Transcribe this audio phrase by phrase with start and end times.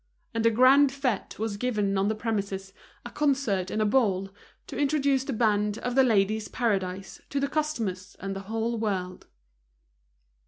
[0.33, 2.73] And a grand fête was given on the premises,
[3.05, 4.29] a concert and a ball,
[4.65, 9.27] to introduce the band of The Ladies' Paradise to the customers and the whole world.